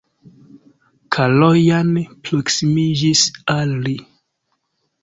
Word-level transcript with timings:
Kalojan 1.17 1.93
proksimiĝis 2.31 3.25
al 3.59 3.79
li. 3.87 3.97